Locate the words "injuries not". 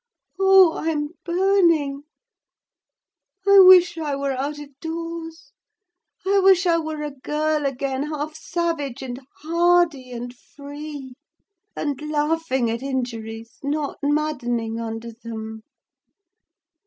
12.81-13.99